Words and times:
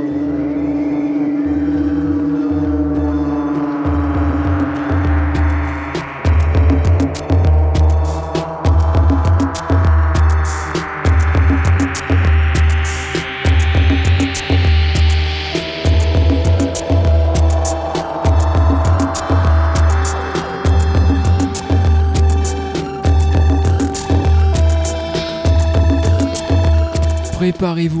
Qui 0.00 0.51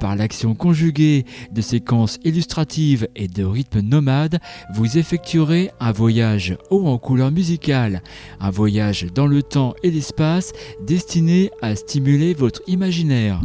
Par 0.00 0.16
l'action 0.16 0.54
conjuguée 0.54 1.24
de 1.52 1.60
séquences 1.60 2.18
illustratives 2.24 3.08
et 3.16 3.28
de 3.28 3.44
rythmes 3.44 3.80
nomades, 3.80 4.38
vous 4.74 4.98
effectuerez 4.98 5.70
un 5.80 5.92
voyage 5.92 6.56
haut 6.70 6.86
en 6.86 6.98
couleur 6.98 7.30
musicale, 7.30 8.02
un 8.40 8.50
voyage 8.50 9.06
dans 9.14 9.26
le 9.26 9.42
temps 9.42 9.74
et 9.82 9.90
l'espace 9.90 10.52
destiné 10.86 11.50
à 11.62 11.76
stimuler 11.76 12.34
votre 12.34 12.62
imaginaire. 12.66 13.40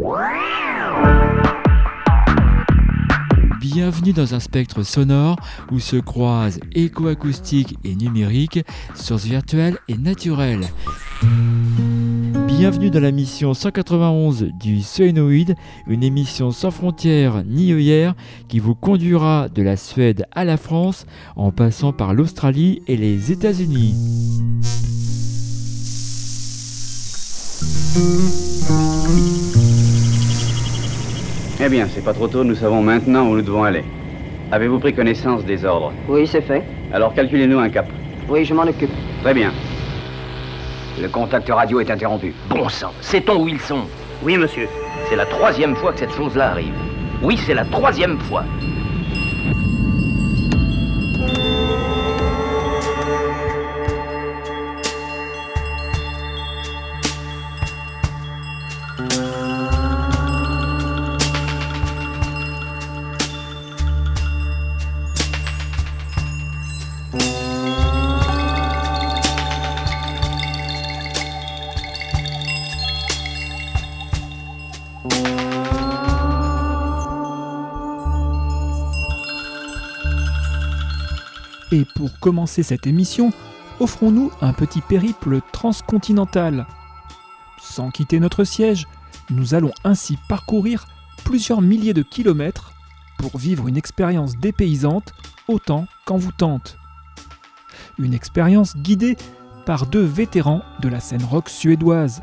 Bienvenue 3.59 4.13
dans 4.13 4.33
un 4.33 4.39
spectre 4.39 4.83
sonore 4.83 5.35
où 5.71 5.79
se 5.79 5.97
croisent 5.97 6.59
éco-acoustique 6.73 7.77
et 7.83 7.95
numérique, 7.95 8.59
sources 8.95 9.25
virtuelles 9.25 9.77
et 9.87 9.97
naturelles. 9.97 10.65
Bienvenue 12.59 12.89
dans 12.89 12.99
la 12.99 13.11
mission 13.11 13.53
191 13.53 14.51
du 14.59 14.81
Soenoid, 14.81 15.55
une 15.87 16.03
émission 16.03 16.51
sans 16.51 16.71
frontières 16.71 17.41
ni 17.45 17.71
œillères 17.71 18.15
qui 18.49 18.59
vous 18.59 18.75
conduira 18.75 19.47
de 19.47 19.63
la 19.63 19.77
Suède 19.77 20.25
à 20.33 20.43
la 20.43 20.57
France 20.57 21.05
en 21.37 21.51
passant 21.51 21.93
par 21.93 22.13
l'Australie 22.13 22.81
et 22.87 22.97
les 22.97 23.31
États-Unis. 23.31 23.95
Eh 31.61 31.69
bien, 31.69 31.87
c'est 31.87 32.03
pas 32.03 32.13
trop 32.13 32.27
tôt, 32.27 32.43
nous 32.43 32.55
savons 32.55 32.81
maintenant 32.81 33.29
où 33.29 33.35
nous 33.37 33.41
devons 33.41 33.63
aller. 33.63 33.85
Avez-vous 34.51 34.79
pris 34.79 34.93
connaissance 34.93 35.45
des 35.45 35.63
ordres? 35.63 35.93
Oui, 36.09 36.27
c'est 36.27 36.41
fait. 36.41 36.65
Alors 36.91 37.13
calculez-nous 37.13 37.59
un 37.59 37.69
cap. 37.69 37.87
Oui, 38.27 38.43
je 38.43 38.53
m'en 38.53 38.63
occupe. 38.63 38.91
Très 39.23 39.33
bien. 39.33 39.53
Le 41.01 41.07
contact 41.07 41.49
radio 41.49 41.79
est 41.79 41.89
interrompu. 41.89 42.33
Bon 42.49 42.67
sang, 42.67 42.91
sait-on 42.99 43.43
où 43.43 43.47
ils 43.47 43.59
sont? 43.61 43.85
Oui, 44.21 44.37
monsieur. 44.37 44.67
C'est 45.07 45.15
la 45.15 45.25
troisième 45.25 45.73
fois 45.75 45.93
que 45.93 45.99
cette 45.99 46.13
chose-là 46.13 46.51
arrive. 46.51 46.73
Oui, 47.21 47.37
c'est 47.37 47.53
la 47.53 47.63
troisième 47.63 48.19
fois. 48.19 48.43
Commencer 82.19 82.63
cette 82.63 82.87
émission, 82.87 83.31
offrons-nous 83.79 84.31
un 84.41 84.53
petit 84.53 84.81
périple 84.81 85.39
transcontinental. 85.51 86.67
Sans 87.61 87.91
quitter 87.91 88.19
notre 88.19 88.43
siège, 88.43 88.87
nous 89.29 89.53
allons 89.53 89.71
ainsi 89.83 90.17
parcourir 90.27 90.87
plusieurs 91.23 91.61
milliers 91.61 91.93
de 91.93 92.01
kilomètres 92.01 92.73
pour 93.17 93.37
vivre 93.37 93.67
une 93.67 93.77
expérience 93.77 94.37
dépaysante 94.37 95.13
autant 95.47 95.87
qu'envoûtante. 96.05 96.77
Une 97.97 98.13
expérience 98.13 98.77
guidée 98.77 99.17
par 99.65 99.85
deux 99.85 100.03
vétérans 100.03 100.61
de 100.81 100.89
la 100.89 100.99
scène 100.99 101.23
rock 101.23 101.49
suédoise. 101.49 102.21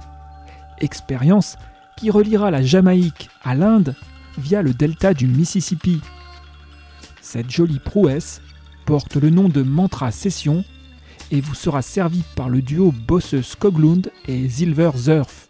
Expérience 0.78 1.56
qui 1.96 2.10
reliera 2.10 2.50
la 2.50 2.62
Jamaïque 2.62 3.30
à 3.44 3.54
l'Inde 3.54 3.94
via 4.38 4.62
le 4.62 4.74
delta 4.74 5.14
du 5.14 5.26
Mississippi. 5.26 6.00
Cette 7.20 7.50
jolie 7.50 7.78
prouesse 7.78 8.40
porte 8.86 9.16
le 9.16 9.30
nom 9.30 9.48
de 9.48 9.62
Mantra 9.62 10.12
Session 10.12 10.64
et 11.32 11.41
vous 11.41 11.56
sera 11.56 11.82
servi 11.82 12.22
par 12.36 12.48
le 12.48 12.62
duo 12.62 12.92
Bosse 12.92 13.41
Skoglund 13.41 14.12
et 14.28 14.48
Silver 14.48 14.92
Zurf. 14.94 15.48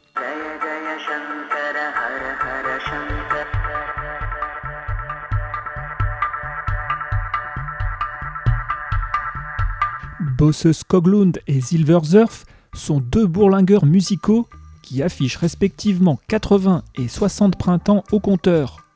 Bosse 10.38 10.72
Skoglund 10.72 11.38
et 11.46 11.60
Silver 11.60 12.00
Zurf 12.04 12.46
sont 12.74 13.00
deux 13.00 13.26
bourlingueurs 13.26 13.84
musicaux 13.84 14.48
qui 14.82 15.02
affichent 15.02 15.36
respectivement 15.36 16.18
80 16.28 16.84
et 16.94 17.08
60 17.08 17.56
printemps 17.56 18.02
au 18.12 18.20
compteur. 18.20 18.86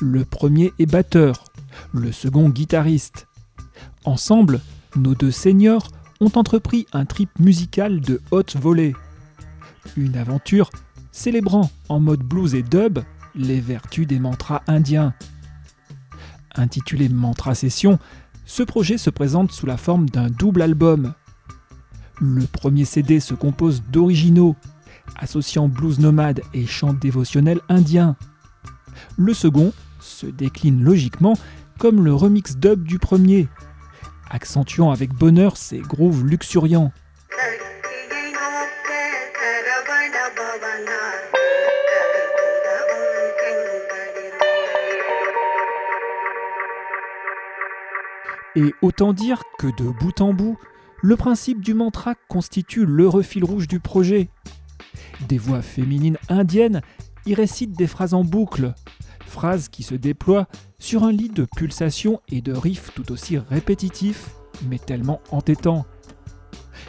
Le 0.00 0.24
premier 0.24 0.72
est 0.80 0.86
batteur, 0.86 1.44
le 1.92 2.10
second 2.10 2.48
guitariste. 2.48 3.25
Ensemble, 4.06 4.60
nos 4.94 5.16
deux 5.16 5.32
seniors 5.32 5.88
ont 6.20 6.30
entrepris 6.36 6.86
un 6.92 7.04
trip 7.04 7.28
musical 7.40 8.00
de 8.00 8.20
haute 8.30 8.56
volée. 8.56 8.94
Une 9.96 10.16
aventure 10.16 10.70
célébrant 11.10 11.70
en 11.88 11.98
mode 11.98 12.22
blues 12.22 12.54
et 12.54 12.62
dub 12.62 13.00
les 13.34 13.60
vertus 13.60 14.06
des 14.06 14.20
mantras 14.20 14.62
indiens. 14.68 15.12
Intitulé 16.54 17.08
Mantra 17.08 17.56
Session, 17.56 17.98
ce 18.44 18.62
projet 18.62 18.96
se 18.96 19.10
présente 19.10 19.50
sous 19.50 19.66
la 19.66 19.76
forme 19.76 20.08
d'un 20.08 20.30
double 20.30 20.62
album. 20.62 21.12
Le 22.20 22.44
premier 22.44 22.84
CD 22.84 23.18
se 23.18 23.34
compose 23.34 23.82
d'originaux, 23.90 24.54
associant 25.16 25.66
blues 25.66 25.98
nomade 25.98 26.42
et 26.54 26.64
chants 26.64 26.94
dévotionnels 26.94 27.60
indiens. 27.68 28.14
Le 29.16 29.34
second 29.34 29.72
se 29.98 30.26
décline 30.26 30.84
logiquement 30.84 31.34
comme 31.78 32.04
le 32.04 32.14
remix 32.14 32.56
dub 32.56 32.84
du 32.84 32.98
premier, 32.98 33.48
accentuant 34.30 34.90
avec 34.90 35.12
bonheur 35.12 35.56
ses 35.56 35.78
grooves 35.78 36.24
luxuriants. 36.24 36.92
Et 48.56 48.72
autant 48.80 49.12
dire 49.12 49.42
que 49.58 49.66
de 49.66 49.90
bout 49.90 50.22
en 50.22 50.32
bout, 50.32 50.58
le 51.02 51.16
principe 51.16 51.60
du 51.60 51.74
mantra 51.74 52.14
constitue 52.28 52.86
le 52.86 53.06
refil 53.06 53.44
rouge 53.44 53.68
du 53.68 53.80
projet. 53.80 54.30
Des 55.28 55.36
voix 55.36 55.60
féminines 55.60 56.16
indiennes 56.30 56.80
y 57.26 57.34
récitent 57.34 57.76
des 57.76 57.86
phrases 57.86 58.14
en 58.14 58.24
boucle, 58.24 58.72
phrases 59.26 59.68
qui 59.68 59.82
se 59.82 59.94
déploient 59.94 60.46
sur 60.78 61.04
un 61.04 61.12
lit 61.12 61.28
de 61.28 61.46
pulsations 61.56 62.20
et 62.28 62.40
de 62.40 62.52
riffs 62.52 62.92
tout 62.94 63.12
aussi 63.12 63.38
répétitifs, 63.38 64.30
mais 64.68 64.78
tellement 64.78 65.20
entêtants. 65.30 65.84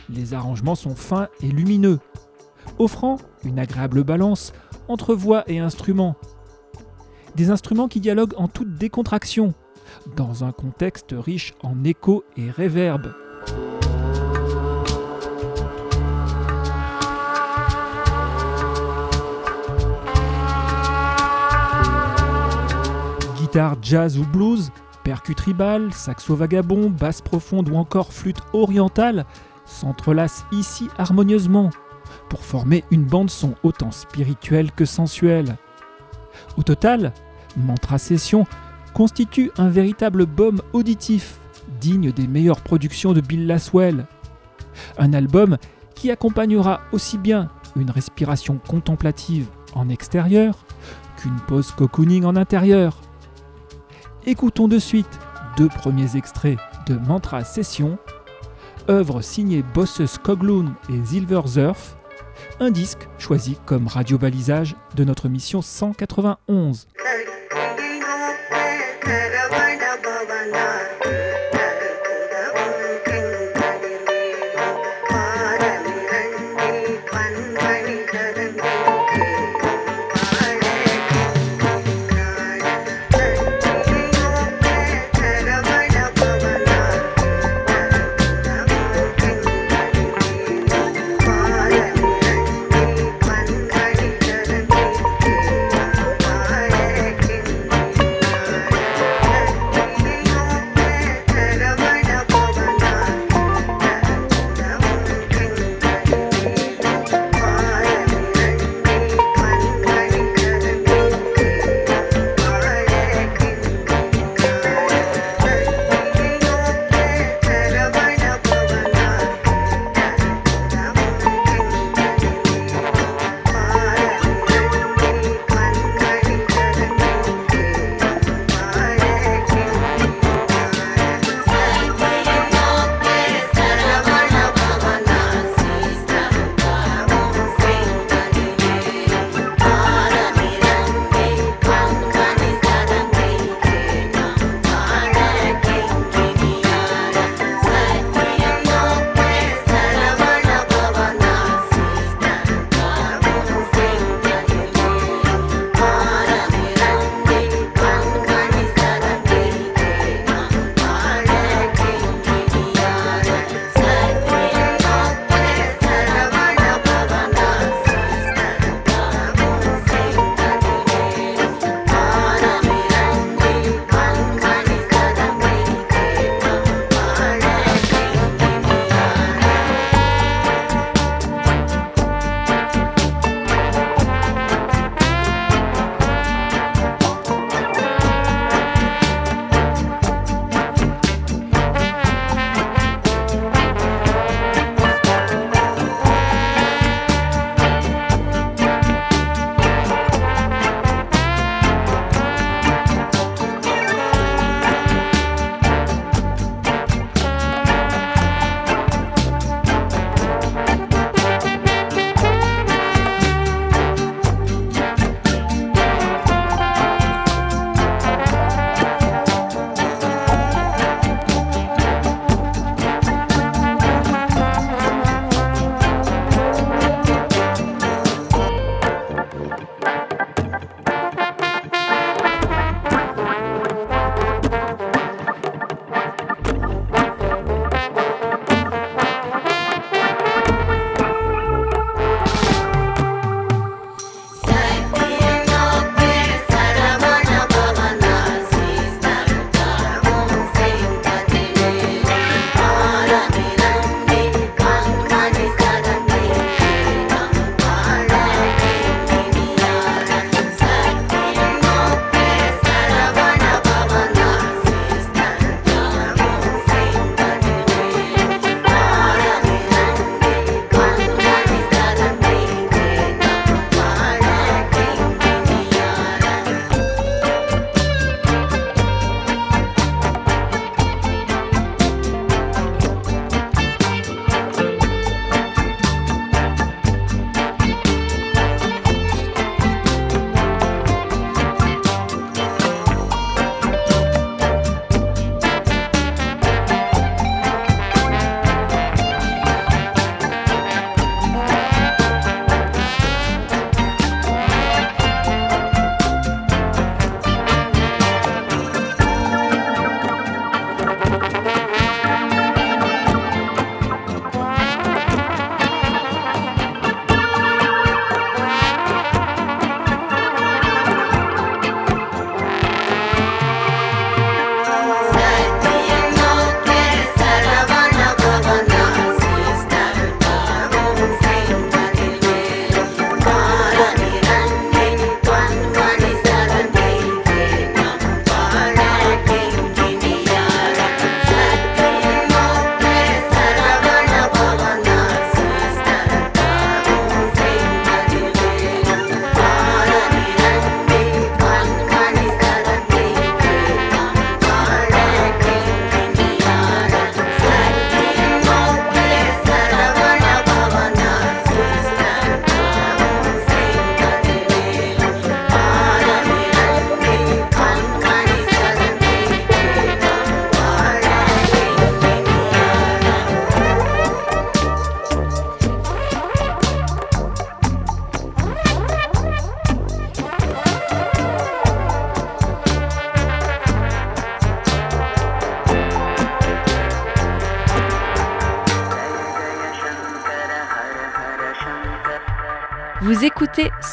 Les 0.10 0.34
arrangements 0.34 0.76
sont 0.76 0.96
fins 0.96 1.28
et 1.42 1.48
lumineux, 1.48 2.00
offrant 2.80 3.18
une 3.44 3.60
agréable 3.60 4.04
balance 4.04 4.54
entre 4.88 5.14
voix 5.14 5.44
et 5.48 5.60
instruments. 5.60 6.16
Des 7.36 7.50
instruments 7.50 7.88
qui 7.88 8.00
dialoguent 8.00 8.36
en 8.38 8.48
toute 8.48 8.76
décontraction, 8.76 9.54
dans 10.16 10.44
un 10.44 10.52
contexte 10.52 11.14
riche 11.18 11.54
en 11.62 11.84
échos 11.84 12.24
et 12.36 12.50
réverb. 12.50 13.14
Guitare 23.48 23.78
jazz 23.82 24.20
ou 24.20 24.26
blues, 24.26 24.74
percus 25.06 25.34
tribal, 25.34 25.94
saxo 25.94 26.36
vagabond, 26.36 26.90
basse 26.90 27.22
profonde 27.22 27.70
ou 27.70 27.78
encore 27.78 28.12
flûte 28.12 28.42
orientale 28.52 29.26
s'entrelacent 29.64 30.46
ici 30.52 30.90
harmonieusement 30.98 31.70
pour 32.28 32.44
former 32.44 32.84
une 32.92 33.06
bande 33.06 33.30
son 33.30 33.56
autant 33.64 33.92
spirituelle 33.92 34.74
que 34.74 34.84
sensuelle. 34.84 35.56
Au 36.58 36.64
total, 36.64 37.14
Mantra 37.56 37.98
Session 37.98 38.46
constitue 38.94 39.50
un 39.58 39.70
véritable 39.70 40.26
baume 40.26 40.62
auditif, 40.74 41.38
digne 41.80 42.12
des 42.12 42.28
meilleures 42.28 42.60
productions 42.60 43.14
de 43.14 43.22
Bill 43.22 43.48
Laswell. 43.48 44.08
Un 44.98 45.14
album 45.14 45.58
qui 45.96 46.12
accompagnera 46.12 46.82
aussi 46.92 47.18
bien 47.18 47.48
une 47.78 47.92
respiration 47.92 48.60
contemplative 48.68 49.48
en 49.74 49.88
extérieur 49.88 50.66
qu'une 51.16 51.40
pause 51.48 51.72
cocooning 51.72 52.26
en 52.26 52.36
intérieur. 52.36 53.00
Écoutons 54.30 54.68
de 54.68 54.78
suite 54.78 55.08
deux 55.56 55.70
premiers 55.70 56.18
extraits 56.18 56.60
de 56.86 56.96
Mantra 56.96 57.46
Session, 57.46 57.98
œuvre 58.90 59.22
signée 59.22 59.64
Bosses 59.74 60.18
Kogloon 60.22 60.74
et 60.90 61.06
Silver 61.06 61.44
Zurf, 61.46 61.96
un 62.60 62.70
disque 62.70 63.08
choisi 63.20 63.58
comme 63.66 63.88
radio-balisage 63.88 64.76
de 64.98 65.06
notre 65.06 65.30
mission 65.30 65.62
191. 65.62 66.90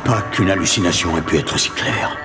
Pas 0.00 0.22
qu'une 0.32 0.50
hallucination 0.50 1.16
ait 1.16 1.22
pu 1.22 1.36
être 1.38 1.58
si 1.58 1.70
claire. 1.70 2.16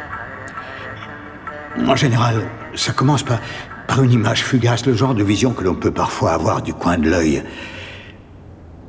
En 1.87 1.95
général, 1.95 2.47
ça 2.75 2.93
commence 2.93 3.23
par, 3.23 3.39
par 3.87 4.01
une 4.01 4.11
image 4.11 4.43
fugace, 4.43 4.85
le 4.85 4.93
genre 4.93 5.13
de 5.13 5.23
vision 5.23 5.51
que 5.51 5.63
l'on 5.63 5.75
peut 5.75 5.91
parfois 5.91 6.31
avoir 6.33 6.61
du 6.61 6.73
coin 6.73 6.97
de 6.97 7.09
l'œil. 7.09 7.43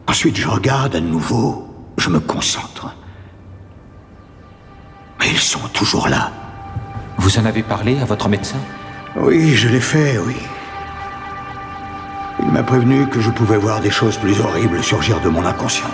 Ensuite, 0.07 0.37
je 0.37 0.49
regarde 0.49 0.95
à 0.95 1.01
nouveau, 1.01 1.69
je 1.99 2.11
me 2.11 2.21
concentre. 2.21 2.95
Mais 5.19 5.29
ils 5.31 5.39
sont 5.39 5.69
toujours 5.73 6.09
là. 6.09 6.31
Vous 7.19 7.39
en 7.39 7.45
avez 7.45 7.63
parlé 7.63 7.99
à 8.01 8.05
votre 8.05 8.29
médecin? 8.29 8.59
Oui, 9.17 9.55
je 9.55 9.69
l'ai 9.69 9.81
fait, 9.81 10.19
oui. 10.19 10.37
Il 12.41 12.53
m'a 12.53 12.63
prévenu 12.63 13.07
que 13.09 13.21
je 13.21 13.31
pouvais 13.31 13.57
voir 13.57 13.81
des 13.81 13.91
choses 13.91 14.19
plus 14.19 14.39
horribles 14.41 14.83
surgir 14.83 15.21
de 15.21 15.29
mon 15.29 15.45
inconscient. 15.45 15.91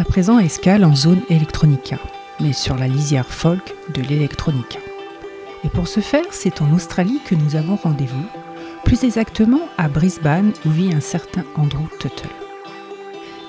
À 0.00 0.04
présent 0.04 0.38
escale 0.38 0.84
en 0.84 0.96
zone 0.96 1.20
electronica, 1.28 1.98
mais 2.40 2.54
sur 2.54 2.76
la 2.76 2.88
lisière 2.88 3.26
folk 3.26 3.74
de 3.94 4.00
l'electronica. 4.00 4.78
Et 5.62 5.68
pour 5.68 5.88
ce 5.88 6.00
faire, 6.00 6.24
c'est 6.30 6.62
en 6.62 6.72
Australie 6.72 7.20
que 7.26 7.34
nous 7.34 7.54
avons 7.54 7.76
rendez-vous, 7.76 8.24
plus 8.82 9.04
exactement 9.04 9.60
à 9.76 9.88
Brisbane 9.88 10.52
où 10.64 10.70
vit 10.70 10.94
un 10.94 11.00
certain 11.00 11.44
Andrew 11.54 11.86
Tuttle. 11.98 12.30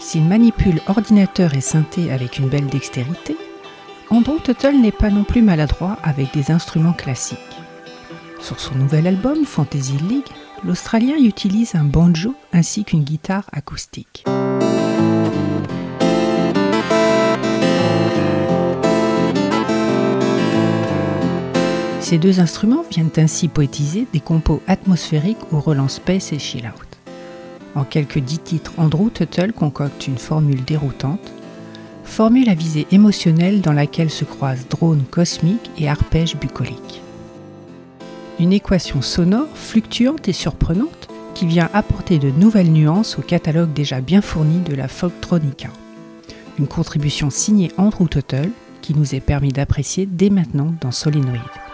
S'il 0.02 0.26
manipule 0.26 0.82
ordinateur 0.88 1.54
et 1.54 1.62
synthé 1.62 2.12
avec 2.12 2.38
une 2.38 2.50
belle 2.50 2.68
dextérité, 2.68 3.38
Andrew 4.10 4.40
Tuttle 4.44 4.82
n'est 4.82 4.92
pas 4.92 5.10
non 5.10 5.24
plus 5.24 5.42
maladroit 5.42 5.98
avec 6.04 6.34
des 6.34 6.52
instruments 6.52 6.92
classiques. 6.92 7.38
Sur 8.42 8.60
son 8.60 8.76
nouvel 8.76 9.08
album 9.08 9.46
Fantasy 9.46 9.98
League, 10.10 10.28
l'Australien 10.66 11.16
utilise 11.16 11.76
un 11.76 11.86
banjo 11.86 12.36
ainsi 12.52 12.84
qu'une 12.84 13.04
guitare 13.04 13.46
acoustique. 13.54 14.26
Ces 22.12 22.18
deux 22.18 22.42
instruments 22.42 22.84
viennent 22.92 23.10
ainsi 23.16 23.48
poétiser 23.48 24.06
des 24.12 24.20
compos 24.20 24.62
atmosphériques 24.68 25.54
au 25.54 25.62
relance 25.62 25.94
space 25.94 26.34
et 26.34 26.40
chill 26.40 26.66
out. 26.66 27.14
En 27.74 27.86
quelques 27.86 28.20
dix 28.20 28.40
titres, 28.40 28.74
Andrew 28.76 29.10
Tuttle 29.10 29.54
concocte 29.54 30.08
une 30.08 30.18
formule 30.18 30.66
déroutante, 30.66 31.32
formule 32.04 32.50
à 32.50 32.54
visée 32.54 32.86
émotionnelle 32.92 33.62
dans 33.62 33.72
laquelle 33.72 34.10
se 34.10 34.26
croisent 34.26 34.68
drones 34.70 35.06
cosmiques 35.10 35.72
et 35.78 35.88
arpèges 35.88 36.36
bucoliques. 36.36 37.02
Une 38.42 38.52
équation 38.52 39.02
sonore 39.02 39.48
fluctuante 39.56 40.28
et 40.28 40.34
surprenante 40.34 41.08
qui 41.34 41.46
vient 41.46 41.70
apporter 41.74 42.20
de 42.20 42.30
nouvelles 42.30 42.74
nuances 42.74 43.18
au 43.20 43.22
catalogue 43.22 43.72
déjà 43.72 44.02
bien 44.02 44.20
fourni 44.20 44.60
de 44.60 44.76
la 44.76 44.90
folktronica. 44.90 45.70
Une 46.60 46.68
contribution 46.68 47.30
signée 47.30 47.72
Andrew 47.78 48.10
Tuttle 48.10 48.52
qui 48.82 48.96
nous 48.96 49.16
est 49.16 49.22
permis 49.22 49.54
d'apprécier 49.54 50.06
dès 50.06 50.30
maintenant 50.30 50.76
dans 50.82 50.92
Solenoid. 50.92 51.71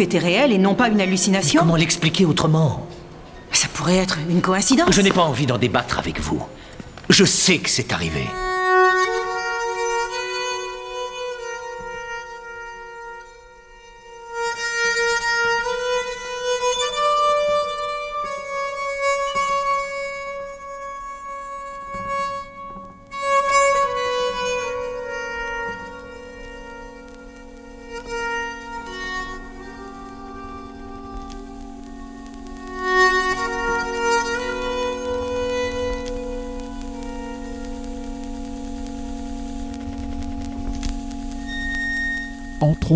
Était 0.00 0.18
réel 0.18 0.52
et 0.52 0.58
non 0.58 0.74
pas 0.74 0.88
une 0.88 1.00
hallucination 1.00 1.60
Comment 1.60 1.76
l'expliquer 1.76 2.24
autrement 2.24 2.86
Ça 3.52 3.68
pourrait 3.72 3.96
être 3.96 4.18
une 4.28 4.40
coïncidence. 4.40 4.94
Je 4.94 5.00
n'ai 5.00 5.10
pas 5.10 5.22
envie 5.22 5.46
d'en 5.46 5.58
débattre 5.58 5.98
avec 5.98 6.20
vous. 6.20 6.42
Je 7.08 7.24
sais 7.24 7.58
que 7.58 7.68
c'est 7.68 7.92
arrivé. 7.92 8.24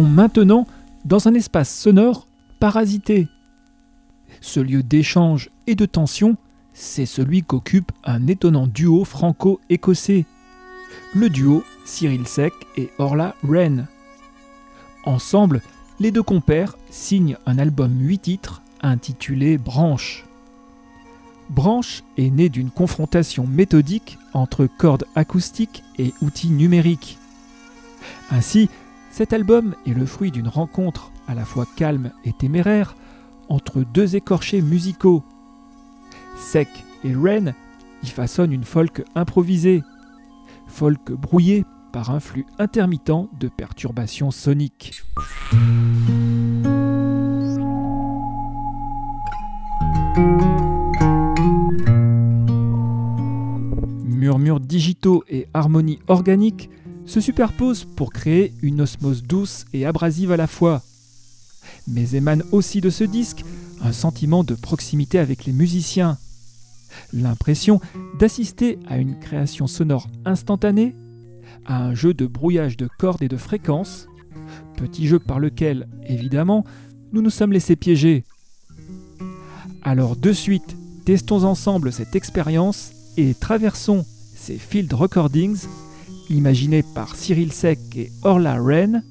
Maintenant 0.02 0.66
dans 1.04 1.28
un 1.28 1.34
espace 1.34 1.72
sonore 1.72 2.26
parasité. 2.58 3.28
Ce 4.40 4.58
lieu 4.58 4.82
d'échange 4.82 5.50
et 5.66 5.74
de 5.74 5.86
tension, 5.86 6.36
c'est 6.72 7.06
celui 7.06 7.42
qu'occupe 7.42 7.92
un 8.04 8.26
étonnant 8.26 8.66
duo 8.66 9.04
franco-écossais, 9.04 10.24
le 11.14 11.30
duo 11.30 11.62
Cyril 11.84 12.26
Sec 12.26 12.52
et 12.76 12.90
Orla 12.98 13.36
Wren. 13.44 13.86
Ensemble, 15.04 15.62
les 16.00 16.10
deux 16.10 16.22
compères 16.22 16.76
signent 16.90 17.36
un 17.46 17.58
album 17.58 17.96
8 18.00 18.18
titres 18.18 18.62
intitulé 18.82 19.58
Branche. 19.58 20.24
Branche 21.50 22.02
est 22.16 22.30
né 22.30 22.48
d'une 22.48 22.70
confrontation 22.70 23.46
méthodique 23.46 24.18
entre 24.32 24.66
cordes 24.66 25.04
acoustiques 25.14 25.84
et 25.98 26.12
outils 26.22 26.50
numériques. 26.50 27.18
Ainsi, 28.30 28.68
cet 29.16 29.32
album 29.32 29.76
est 29.86 29.92
le 29.92 30.06
fruit 30.06 30.32
d'une 30.32 30.48
rencontre 30.48 31.12
à 31.28 31.36
la 31.36 31.44
fois 31.44 31.68
calme 31.76 32.10
et 32.24 32.32
téméraire 32.32 32.96
entre 33.48 33.84
deux 33.84 34.16
écorchés 34.16 34.60
musicaux. 34.60 35.22
Sec 36.36 36.66
et 37.04 37.14
Wren 37.14 37.54
y 38.02 38.08
façonnent 38.08 38.52
une 38.52 38.64
folk 38.64 39.04
improvisée, 39.14 39.84
folk 40.66 41.12
brouillée 41.12 41.64
par 41.92 42.10
un 42.10 42.18
flux 42.18 42.44
intermittent 42.58 43.28
de 43.38 43.46
perturbations 43.46 44.32
soniques. 44.32 45.04
Murmures 54.02 54.58
digitaux 54.58 55.22
et 55.28 55.46
harmonies 55.54 56.00
organiques 56.08 56.68
se 57.06 57.20
superposent 57.20 57.84
pour 57.84 58.12
créer 58.12 58.52
une 58.62 58.80
osmose 58.80 59.22
douce 59.22 59.66
et 59.72 59.86
abrasive 59.86 60.32
à 60.32 60.36
la 60.36 60.46
fois. 60.46 60.82
Mais 61.86 62.14
émane 62.14 62.42
aussi 62.52 62.80
de 62.80 62.90
ce 62.90 63.04
disque 63.04 63.44
un 63.82 63.92
sentiment 63.92 64.44
de 64.44 64.54
proximité 64.54 65.18
avec 65.18 65.44
les 65.44 65.52
musiciens, 65.52 66.18
l'impression 67.12 67.80
d'assister 68.18 68.78
à 68.86 68.98
une 68.98 69.18
création 69.18 69.66
sonore 69.66 70.08
instantanée, 70.24 70.94
à 71.66 71.82
un 71.82 71.94
jeu 71.94 72.14
de 72.14 72.26
brouillage 72.26 72.76
de 72.76 72.88
cordes 72.98 73.22
et 73.22 73.28
de 73.28 73.36
fréquences, 73.36 74.06
petit 74.76 75.06
jeu 75.06 75.18
par 75.18 75.38
lequel, 75.38 75.88
évidemment, 76.06 76.64
nous 77.12 77.22
nous 77.22 77.30
sommes 77.30 77.52
laissés 77.52 77.76
piéger. 77.76 78.24
Alors 79.82 80.16
de 80.16 80.32
suite, 80.32 80.76
testons 81.04 81.44
ensemble 81.44 81.92
cette 81.92 82.16
expérience 82.16 82.92
et 83.16 83.34
traversons 83.34 84.04
ces 84.34 84.56
field 84.58 84.92
recordings 84.92 85.66
imaginé 86.30 86.82
par 86.94 87.16
Cyril 87.16 87.52
Sec 87.52 87.78
et 87.96 88.10
Orla 88.22 88.60
Wren. 88.60 89.04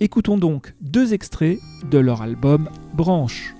Écoutons 0.00 0.38
donc 0.38 0.74
deux 0.80 1.12
extraits 1.12 1.58
de 1.90 1.98
leur 1.98 2.22
album 2.22 2.68
Branche. 2.94 3.57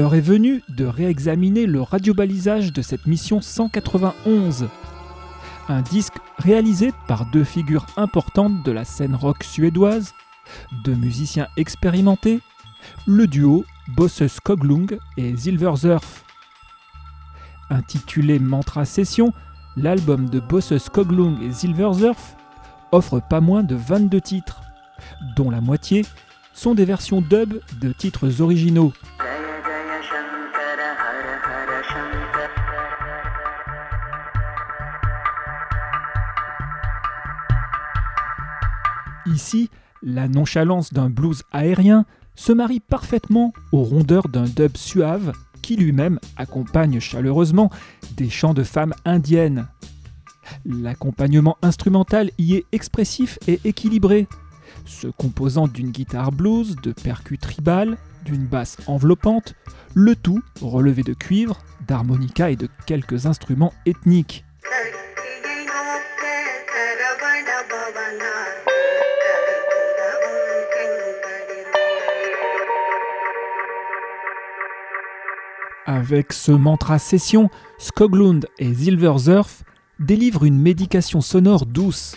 L'heure 0.00 0.14
est 0.14 0.22
venue 0.22 0.62
de 0.70 0.86
réexaminer 0.86 1.66
le 1.66 1.82
radiobalisage 1.82 2.72
de 2.72 2.80
cette 2.80 3.06
mission 3.06 3.42
191. 3.42 4.70
Un 5.68 5.82
disque 5.82 6.14
réalisé 6.38 6.94
par 7.06 7.26
deux 7.26 7.44
figures 7.44 7.84
importantes 7.98 8.64
de 8.64 8.72
la 8.72 8.86
scène 8.86 9.14
rock 9.14 9.44
suédoise, 9.44 10.14
deux 10.84 10.94
musiciens 10.94 11.48
expérimentés, 11.58 12.40
le 13.06 13.26
duo 13.26 13.66
Bosses 13.88 14.40
Koglung 14.42 14.98
et 15.18 15.36
Silverzurf. 15.36 16.24
Intitulé 17.68 18.38
Mantra 18.38 18.86
Session, 18.86 19.34
l'album 19.76 20.30
de 20.30 20.40
Bosses 20.40 20.88
Koglung 20.88 21.42
et 21.42 21.52
Silverzurf 21.52 22.36
offre 22.90 23.20
pas 23.20 23.42
moins 23.42 23.64
de 23.64 23.74
22 23.74 24.18
titres, 24.22 24.62
dont 25.36 25.50
la 25.50 25.60
moitié 25.60 26.06
sont 26.54 26.74
des 26.74 26.86
versions 26.86 27.20
dub 27.20 27.60
de 27.82 27.92
titres 27.92 28.40
originaux. 28.40 28.94
Ici, 39.40 39.70
la 40.02 40.28
nonchalance 40.28 40.92
d'un 40.92 41.08
blues 41.08 41.44
aérien 41.50 42.04
se 42.34 42.52
marie 42.52 42.78
parfaitement 42.78 43.54
aux 43.72 43.82
rondeurs 43.82 44.28
d'un 44.28 44.44
dub 44.44 44.76
suave 44.76 45.32
qui 45.62 45.76
lui-même 45.76 46.20
accompagne 46.36 47.00
chaleureusement 47.00 47.70
des 48.18 48.28
chants 48.28 48.52
de 48.52 48.62
femmes 48.62 48.92
indiennes. 49.06 49.66
L'accompagnement 50.66 51.56
instrumental 51.62 52.30
y 52.36 52.56
est 52.56 52.66
expressif 52.72 53.38
et 53.48 53.60
équilibré, 53.64 54.28
se 54.84 55.06
composant 55.06 55.68
d'une 55.68 55.90
guitare 55.90 56.32
blues, 56.32 56.76
de 56.82 56.92
percus 56.92 57.38
tribales, 57.38 57.96
d'une 58.26 58.44
basse 58.44 58.76
enveloppante, 58.86 59.54
le 59.94 60.16
tout 60.16 60.42
relevé 60.60 61.02
de 61.02 61.14
cuivre, 61.14 61.62
d'harmonica 61.88 62.50
et 62.50 62.56
de 62.56 62.68
quelques 62.84 63.24
instruments 63.24 63.72
ethniques. 63.86 64.44
Avec 75.92 76.32
ce 76.32 76.52
mantra 76.52 77.00
session, 77.00 77.50
Skoglund 77.78 78.46
et 78.60 78.72
Silverzurf 78.72 79.64
délivrent 79.98 80.44
une 80.44 80.56
médication 80.56 81.20
sonore 81.20 81.66
douce, 81.66 82.14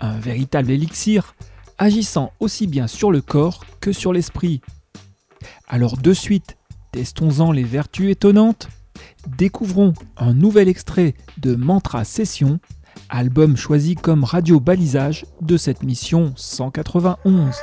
un 0.00 0.18
véritable 0.18 0.72
élixir 0.72 1.36
agissant 1.78 2.32
aussi 2.40 2.66
bien 2.66 2.88
sur 2.88 3.12
le 3.12 3.20
corps 3.20 3.64
que 3.80 3.92
sur 3.92 4.12
l'esprit. 4.12 4.62
Alors 5.68 5.96
de 5.96 6.12
suite, 6.12 6.56
testons-en 6.90 7.52
les 7.52 7.62
vertus 7.62 8.10
étonnantes, 8.10 8.68
découvrons 9.28 9.92
un 10.16 10.34
nouvel 10.34 10.66
extrait 10.66 11.14
de 11.36 11.54
Mantra 11.54 12.02
Session, 12.02 12.58
album 13.10 13.56
choisi 13.56 13.94
comme 13.94 14.24
radio 14.24 14.58
balisage 14.58 15.24
de 15.40 15.56
cette 15.56 15.84
mission 15.84 16.32
191. 16.34 17.54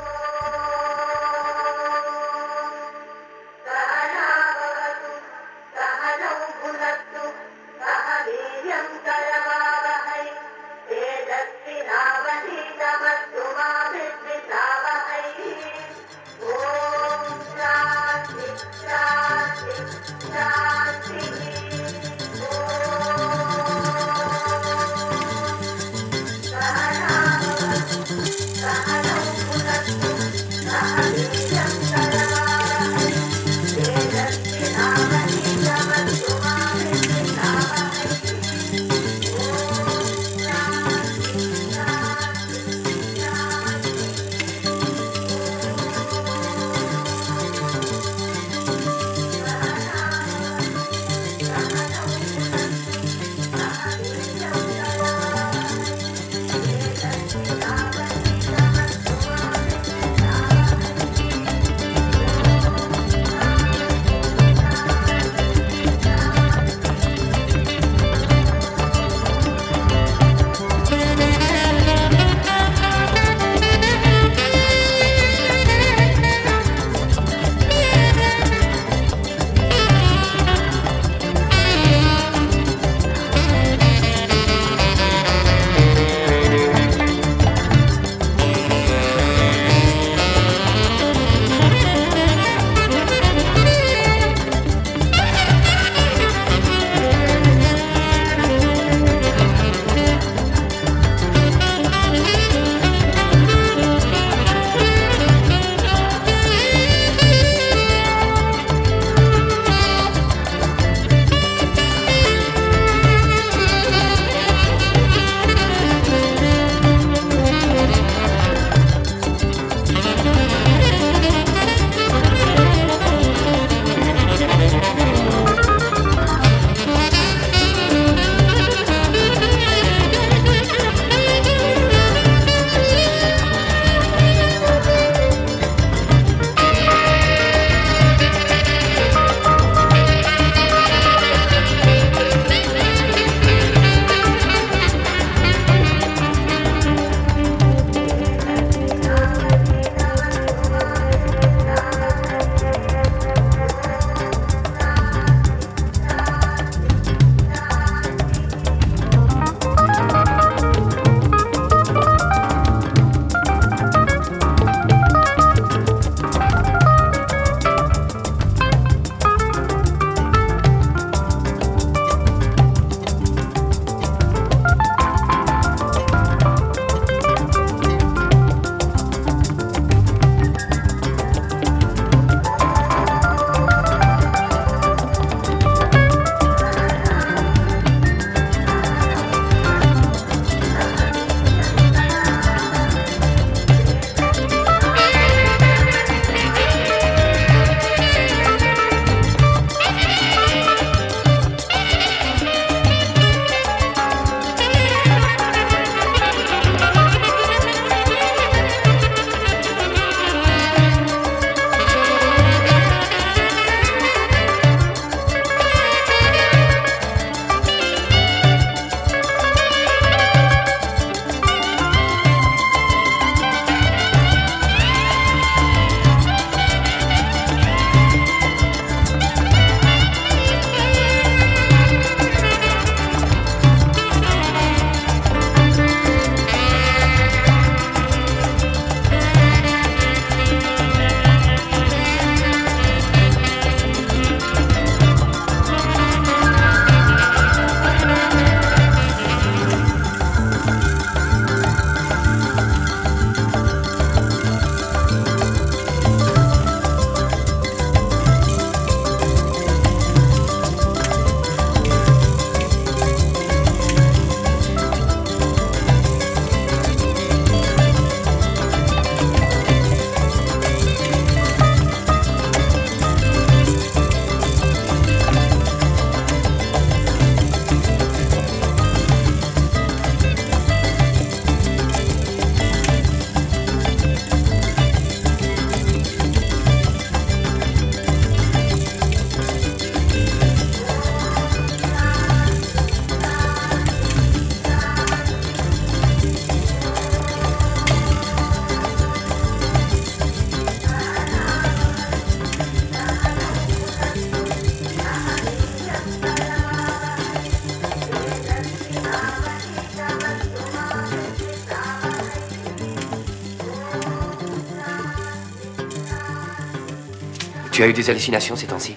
Tu 317.75 317.83
as 317.83 317.87
eu 317.87 317.91
des 317.91 318.09
hallucinations 318.09 318.55
ces 318.55 318.67
temps-ci 318.67 318.95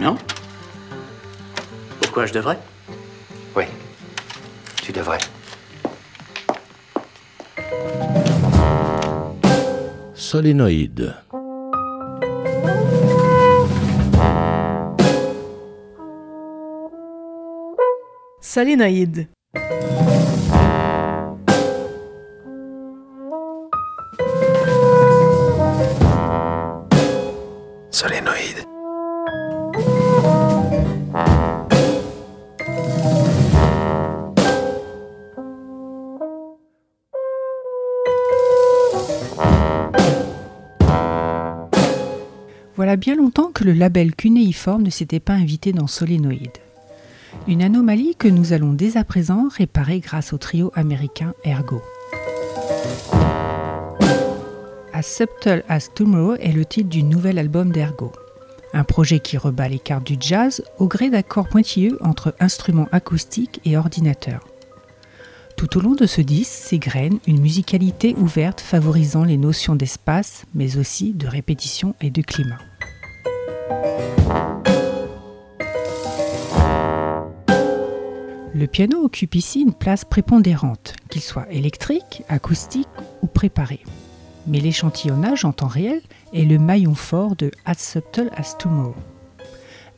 Non 0.00 0.16
Pourquoi 2.00 2.24
je 2.24 2.32
devrais 2.32 2.58
Oui, 3.54 3.64
tu 4.82 4.90
devrais. 4.90 5.18
Solénoïde. 10.14 11.14
Solénoïde. 18.40 19.28
Que 43.54 43.64
le 43.64 43.72
label 43.72 44.14
cunéiforme 44.14 44.82
ne 44.82 44.90
s'était 44.90 45.20
pas 45.20 45.32
invité 45.32 45.72
dans 45.72 45.86
Solénoïde. 45.86 46.58
Une 47.46 47.62
anomalie 47.62 48.16
que 48.16 48.28
nous 48.28 48.52
allons 48.52 48.72
dès 48.72 48.96
à 48.96 49.04
présent 49.04 49.48
réparer 49.48 50.00
grâce 50.00 50.32
au 50.32 50.38
trio 50.38 50.72
américain 50.74 51.32
Ergo. 51.44 51.80
As 54.92 55.02
Subtle 55.02 55.64
as 55.68 55.88
Tomorrow 55.94 56.34
est 56.34 56.52
le 56.52 56.64
titre 56.64 56.88
du 56.88 57.02
nouvel 57.02 57.38
album 57.38 57.72
d'Ergo. 57.72 58.12
Un 58.72 58.84
projet 58.84 59.20
qui 59.20 59.38
rebat 59.38 59.68
les 59.68 59.78
cartes 59.78 60.06
du 60.06 60.16
jazz 60.18 60.62
au 60.78 60.88
gré 60.88 61.10
d'accords 61.10 61.48
pointilleux 61.48 61.98
entre 62.02 62.34
instruments 62.40 62.88
acoustiques 62.92 63.60
et 63.64 63.76
ordinateurs. 63.76 64.46
Tout 65.56 65.78
au 65.78 65.80
long 65.80 65.94
de 65.94 66.06
ce 66.06 66.20
disque 66.20 66.52
s'égrène 66.52 67.18
une 67.26 67.40
musicalité 67.40 68.16
ouverte 68.18 68.60
favorisant 68.60 69.22
les 69.22 69.36
notions 69.36 69.76
d'espace, 69.76 70.44
mais 70.54 70.76
aussi 70.76 71.12
de 71.12 71.28
répétition 71.28 71.94
et 72.00 72.10
de 72.10 72.22
climat. 72.22 72.58
Le 78.56 78.68
piano 78.68 79.04
occupe 79.04 79.34
ici 79.34 79.60
une 79.60 79.74
place 79.74 80.04
prépondérante, 80.04 80.94
qu'il 81.10 81.20
soit 81.20 81.50
électrique, 81.52 82.22
acoustique 82.28 82.88
ou 83.20 83.26
préparé. 83.26 83.80
Mais 84.46 84.60
l'échantillonnage 84.60 85.44
en 85.44 85.52
temps 85.52 85.66
réel 85.66 86.00
est 86.32 86.44
le 86.44 86.58
maillon 86.58 86.94
fort 86.94 87.34
de 87.36 87.50
As 87.64 87.74
Subtle 87.74 88.30
as 88.36 88.56
Tomorrow, 88.56 88.94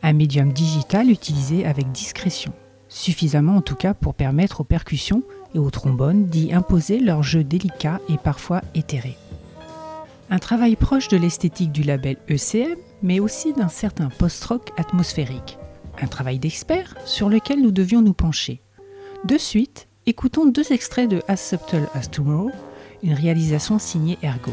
un 0.02 0.12
médium 0.14 0.52
digital 0.52 1.10
utilisé 1.10 1.66
avec 1.66 1.92
discrétion, 1.92 2.52
suffisamment 2.88 3.56
en 3.56 3.62
tout 3.62 3.76
cas 3.76 3.94
pour 3.94 4.14
permettre 4.14 4.62
aux 4.62 4.64
percussions 4.64 5.22
et 5.54 5.58
aux 5.58 5.70
trombones 5.70 6.24
d'y 6.26 6.54
imposer 6.54 6.98
leur 6.98 7.22
jeu 7.22 7.44
délicat 7.44 8.00
et 8.08 8.16
parfois 8.16 8.62
éthéré. 8.74 9.16
Un 10.28 10.38
travail 10.38 10.74
proche 10.74 11.08
de 11.08 11.16
l'esthétique 11.16 11.70
du 11.70 11.82
label 11.82 12.16
ECM, 12.28 12.76
mais 13.02 13.20
aussi 13.20 13.52
d'un 13.52 13.68
certain 13.68 14.08
post-rock 14.08 14.72
atmosphérique. 14.76 15.56
Un 16.00 16.08
travail 16.08 16.38
d'expert 16.38 16.94
sur 17.04 17.28
lequel 17.28 17.62
nous 17.62 17.70
devions 17.70 18.02
nous 18.02 18.12
pencher. 18.12 18.60
De 19.24 19.38
suite, 19.38 19.88
écoutons 20.04 20.46
deux 20.46 20.72
extraits 20.72 21.08
de 21.08 21.22
As 21.28 21.36
Subtle 21.36 21.88
as 21.94 22.08
Tomorrow, 22.08 22.50
une 23.04 23.14
réalisation 23.14 23.78
signée 23.78 24.18
Ergo. 24.22 24.52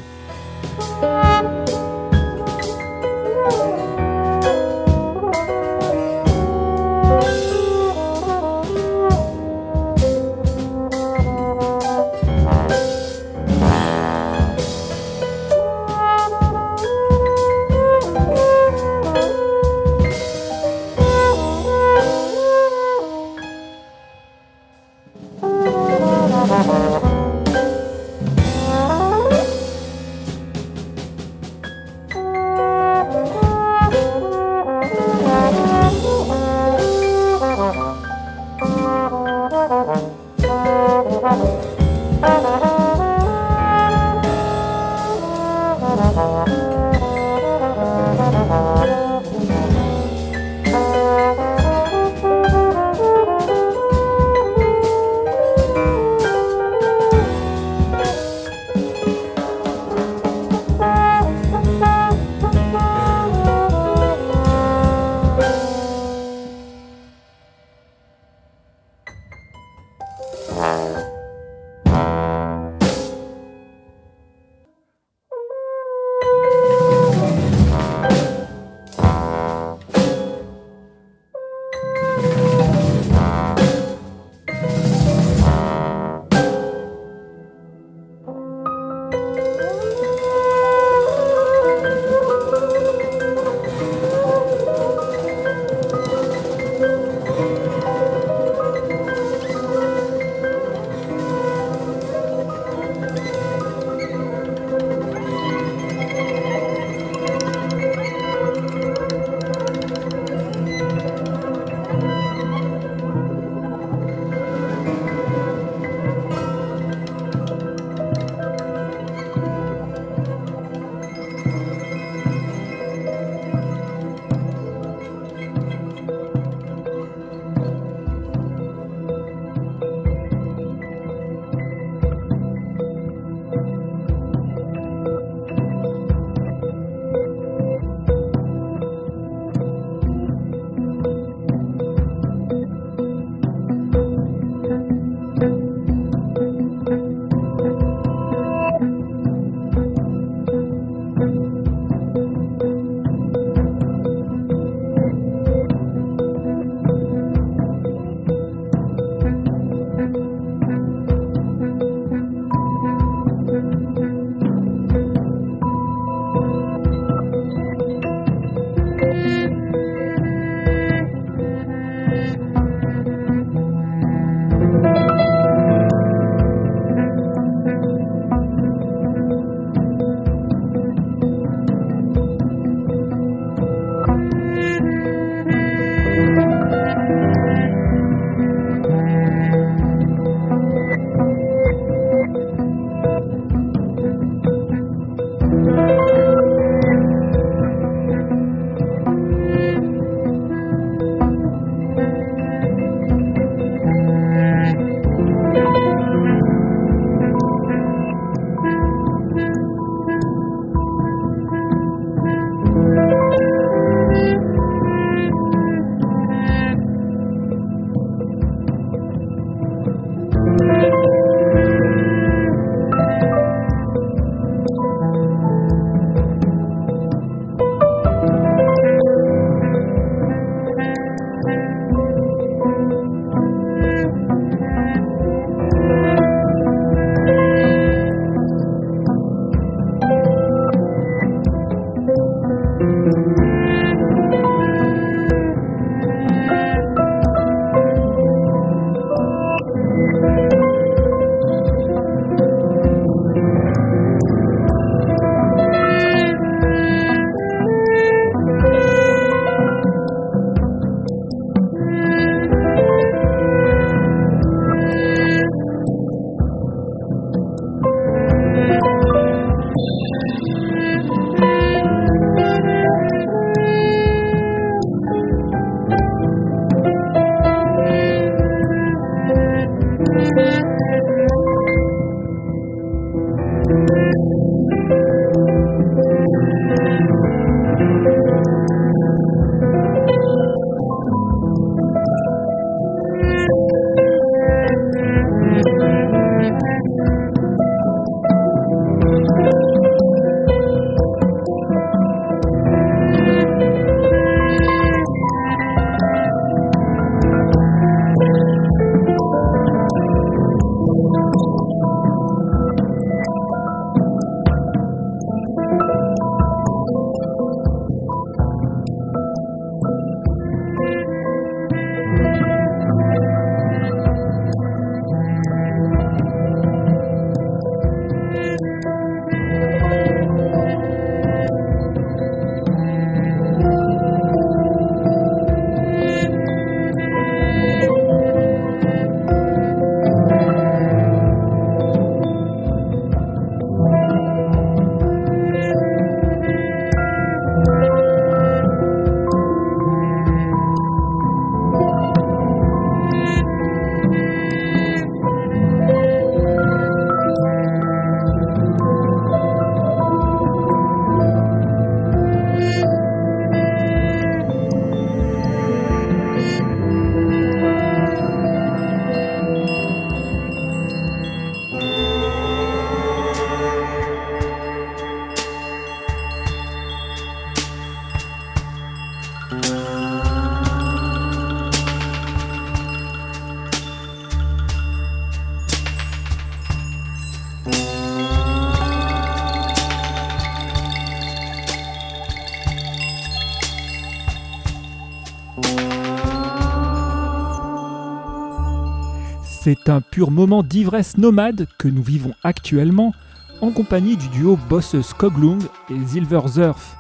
C'est 399.64 399.88
un 399.88 400.02
pur 400.02 400.30
moment 400.30 400.62
d'ivresse 400.62 401.18
nomade 401.18 401.70
que 401.78 401.88
nous 401.88 402.04
vivons 402.04 402.34
actuellement 402.44 403.14
en 403.62 403.72
compagnie 403.72 404.18
du 404.18 404.28
duo 404.28 404.60
Bosse 404.68 405.00
Skoglung 405.00 405.62
et 405.90 406.06
Silverzurf. 406.06 406.98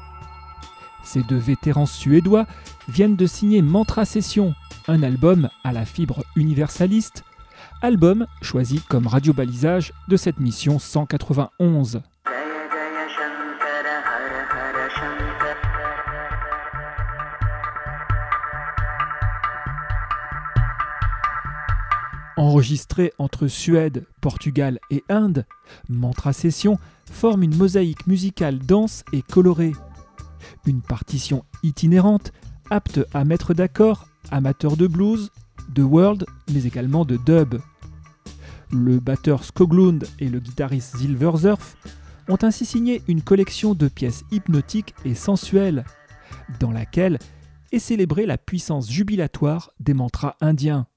Ces 1.03 1.23
deux 1.23 1.35
vétérans 1.35 1.85
suédois 1.85 2.45
viennent 2.87 3.17
de 3.17 3.25
signer 3.25 3.61
Mantra 3.61 4.05
Session, 4.05 4.53
un 4.87 5.03
album 5.03 5.49
à 5.65 5.73
la 5.73 5.83
fibre 5.83 6.23
universaliste, 6.37 7.25
album 7.81 8.27
choisi 8.41 8.79
comme 8.79 9.07
radiobalisage 9.07 9.91
de 10.07 10.15
cette 10.15 10.39
mission 10.39 10.79
191. 10.79 11.99
Enregistré 22.35 23.13
entre 23.19 23.47
Suède, 23.47 24.05
Portugal 24.19 24.79
et 24.89 25.03
Inde, 25.07 25.45
Mantra 25.87 26.33
Session 26.33 26.79
forme 27.11 27.43
une 27.43 27.55
mosaïque 27.55 28.07
musicale 28.07 28.57
dense 28.57 29.03
et 29.13 29.21
colorée. 29.21 29.73
Une 30.65 30.81
partition 30.81 31.45
itinérante, 31.61 32.31
apte 32.71 33.01
à 33.13 33.23
mettre 33.23 33.53
d'accord 33.53 34.07
amateurs 34.31 34.77
de 34.77 34.87
blues, 34.87 35.31
de 35.69 35.83
world, 35.83 36.25
mais 36.51 36.63
également 36.63 37.05
de 37.05 37.17
dub. 37.17 37.55
Le 38.71 38.99
batteur 38.99 39.43
Skoglund 39.43 40.07
et 40.17 40.29
le 40.29 40.39
guitariste 40.39 40.97
Silverzurf 40.97 41.77
ont 42.29 42.39
ainsi 42.41 42.65
signé 42.65 43.03
une 43.07 43.21
collection 43.21 43.75
de 43.75 43.87
pièces 43.87 44.23
hypnotiques 44.31 44.95
et 45.05 45.13
sensuelles, 45.13 45.85
dans 46.59 46.71
laquelle 46.71 47.19
est 47.71 47.79
célébrée 47.79 48.25
la 48.25 48.37
puissance 48.39 48.89
jubilatoire 48.89 49.71
des 49.79 49.93
mantras 49.93 50.35
indiens. 50.41 50.87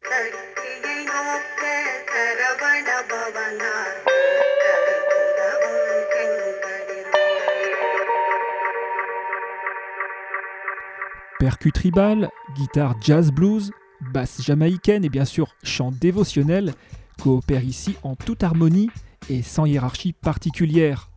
Percu 11.38 11.70
tribal, 11.70 12.30
guitare 12.56 12.96
jazz 13.00 13.30
blues, 13.30 13.70
basse 14.12 14.42
jamaïcaine 14.42 15.04
et 15.04 15.08
bien 15.08 15.24
sûr 15.24 15.54
chant 15.62 15.92
dévotionnel 15.92 16.74
coopèrent 17.22 17.64
ici 17.64 17.96
en 18.02 18.16
toute 18.16 18.42
harmonie 18.42 18.90
et 19.30 19.42
sans 19.42 19.66
hiérarchie 19.66 20.12
particulière. 20.12 21.08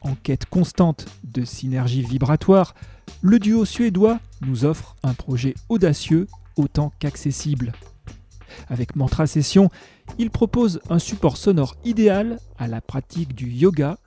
En 0.00 0.14
quête 0.14 0.46
constante 0.46 1.06
de 1.24 1.44
synergie 1.44 2.02
vibratoire, 2.02 2.74
le 3.22 3.38
duo 3.38 3.64
suédois 3.64 4.20
nous 4.42 4.64
offre 4.64 4.96
un 5.02 5.14
projet 5.14 5.54
audacieux 5.68 6.26
autant 6.56 6.92
qu'accessible. 6.98 7.72
Avec 8.68 8.96
Mantra 8.96 9.26
Session, 9.26 9.70
il 10.18 10.30
propose 10.30 10.80
un 10.90 10.98
support 10.98 11.36
sonore 11.36 11.76
idéal 11.84 12.38
à 12.58 12.68
la 12.68 12.80
pratique 12.80 13.34
du 13.34 13.48
yoga 13.48 13.98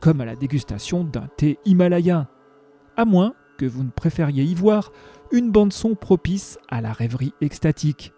comme 0.00 0.20
à 0.20 0.24
la 0.24 0.36
dégustation 0.36 1.04
d'un 1.04 1.28
thé 1.36 1.58
himalayen, 1.64 2.28
à 2.96 3.04
moins 3.04 3.34
que 3.58 3.66
vous 3.66 3.82
ne 3.82 3.90
préfériez 3.90 4.44
y 4.44 4.54
voir 4.54 4.92
une 5.32 5.50
bande-son 5.50 5.94
propice 5.94 6.58
à 6.68 6.80
la 6.80 6.92
rêverie 6.92 7.32
extatique. 7.40 8.12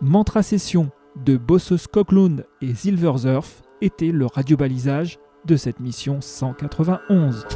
Mantra 0.00 0.42
Session 0.42 0.90
de 1.24 1.36
Bossos 1.36 1.86
Koklund 1.90 2.46
et 2.60 2.74
Silverzurf 2.74 3.62
était 3.80 4.10
le 4.10 4.26
radiobalisage 4.26 5.18
de 5.46 5.56
cette 5.56 5.80
mission 5.80 6.20
191. 6.20 7.46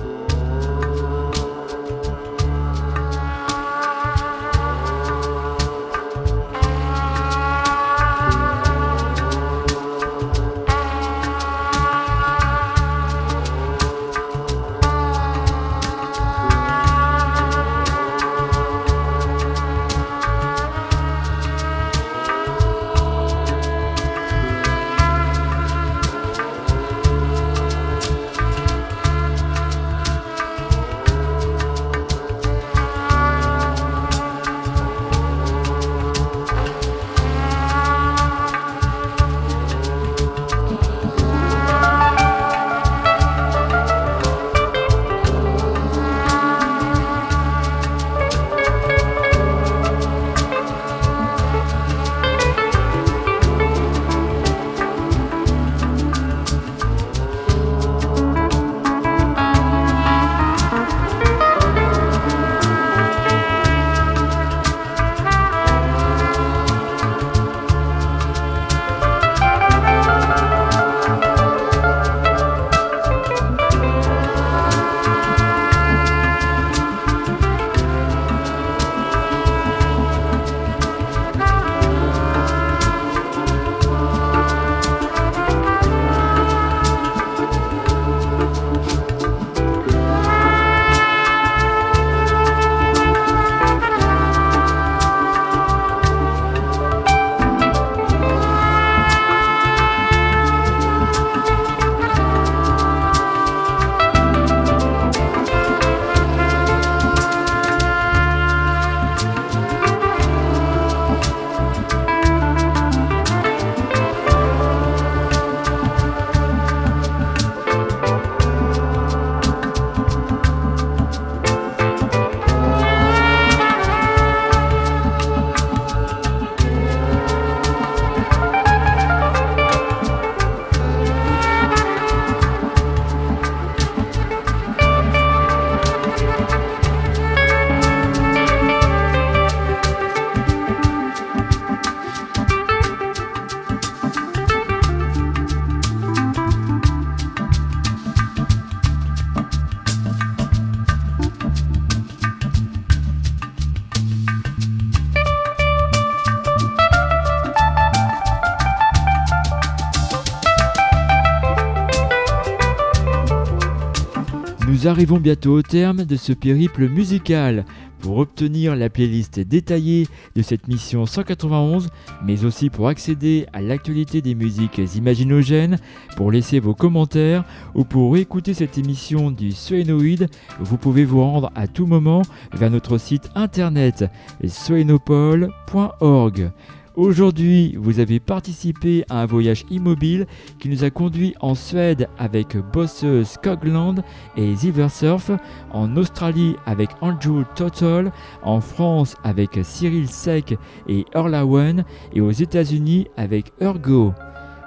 Nous 164.84 164.90
arrivons 164.90 165.16
bientôt 165.16 165.54
au 165.54 165.62
terme 165.62 166.04
de 166.04 166.14
ce 166.14 166.34
périple 166.34 166.90
musical. 166.90 167.64
Pour 168.00 168.18
obtenir 168.18 168.76
la 168.76 168.90
playlist 168.90 169.40
détaillée 169.40 170.06
de 170.36 170.42
cette 170.42 170.68
mission 170.68 171.06
191, 171.06 171.88
mais 172.22 172.44
aussi 172.44 172.68
pour 172.68 172.88
accéder 172.88 173.46
à 173.54 173.62
l'actualité 173.62 174.20
des 174.20 174.34
musiques 174.34 174.82
imaginogènes, 174.94 175.78
pour 176.18 176.30
laisser 176.30 176.60
vos 176.60 176.74
commentaires 176.74 177.44
ou 177.74 177.84
pour 177.84 178.14
écouter 178.18 178.52
cette 178.52 178.76
émission 178.76 179.30
du 179.30 179.52
Soénoïde, 179.52 180.28
vous 180.60 180.76
pouvez 180.76 181.06
vous 181.06 181.22
rendre 181.22 181.50
à 181.54 181.66
tout 181.66 181.86
moment 181.86 182.20
vers 182.52 182.70
notre 182.70 182.98
site 182.98 183.30
internet 183.34 184.04
soénopole.org. 184.46 186.50
Aujourd'hui, 186.96 187.74
vous 187.76 187.98
avez 187.98 188.20
participé 188.20 189.04
à 189.10 189.22
un 189.22 189.26
voyage 189.26 189.64
immobile 189.68 190.26
qui 190.60 190.68
nous 190.68 190.84
a 190.84 190.90
conduit 190.90 191.34
en 191.40 191.56
Suède 191.56 192.08
avec 192.18 192.56
Bosses 192.56 193.04
Skogland 193.24 193.96
et 194.36 194.54
Silversurf, 194.54 195.32
en 195.72 195.96
Australie 195.96 196.54
avec 196.66 196.90
Andrew 197.00 197.42
Total, 197.56 198.12
en 198.44 198.60
France 198.60 199.16
avec 199.24 199.58
Cyril 199.64 200.08
Sec 200.08 200.56
et 200.88 201.04
Erlawen 201.14 201.84
et 202.12 202.20
aux 202.20 202.30
États-Unis 202.30 203.08
avec 203.16 203.50
Ergo 203.60 204.14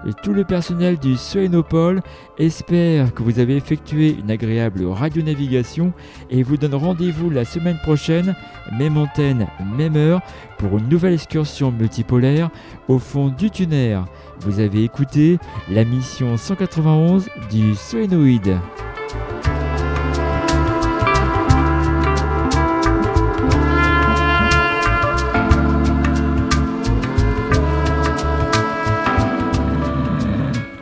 et 0.06 0.14
tout 0.14 0.34
le 0.34 0.44
personnel 0.44 0.98
du 0.98 1.18
Suénopole 1.18 2.02
espère 2.38 3.14
que 3.14 3.24
vous 3.24 3.40
avez 3.40 3.56
effectué 3.56 4.16
une 4.20 4.32
agréable 4.32 4.86
radionavigation 4.86 5.94
et 6.30 6.44
vous 6.44 6.58
donne 6.58 6.76
rendez-vous 6.76 7.30
la 7.30 7.46
semaine 7.46 7.80
prochaine, 7.84 8.36
même 8.78 8.98
antenne, 8.98 9.48
même 9.76 9.96
heure, 9.96 10.22
pour 10.58 10.78
une 10.78 10.90
nouvelle 10.90 11.14
excursion 11.14 11.72
multipolaire 11.72 12.50
au 12.88 13.00
fond 13.00 13.30
du 13.30 13.50
tunnel. 13.50 14.02
Vous 14.42 14.60
avez 14.60 14.84
écouté 14.84 15.40
la 15.70 15.84
mission 15.84 16.38
191 16.38 17.30
du 17.50 17.76
Suénoïde. 17.76 18.58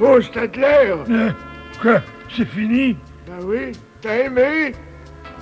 Oh, 0.08 0.22
Stadler 0.22 0.94
euh, 1.10 1.32
Quoi 1.82 2.00
C'est 2.36 2.48
fini? 2.48 2.96
Ben 3.28 3.44
oui, 3.44 3.72
t'as 4.02 4.26
aimé? 4.26 4.74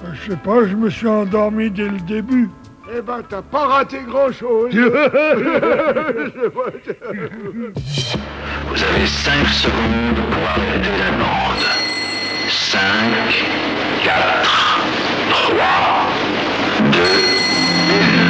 Euh, 0.05 0.13
Je 0.13 0.31
sais 0.31 0.37
pas, 0.37 0.65
je 0.65 0.75
me 0.75 0.89
suis 0.89 1.07
endormi 1.07 1.69
dès 1.69 1.89
le 1.89 1.99
début. 1.99 2.49
Eh 2.95 3.01
ben, 3.01 3.21
t'as 3.27 3.41
pas 3.41 3.65
raté 3.67 3.99
grand-chose. 4.07 4.73
Vous 4.73 4.81
avez 8.83 9.07
5 9.07 9.47
secondes 9.47 10.21
pour 10.31 10.49
arrêter 10.49 10.97
la 10.99 11.11
bande. 11.17 11.65
5, 12.47 12.79
4, 14.03 14.85
3, 15.29 15.57
2, 16.91 16.99
1. 18.19 18.22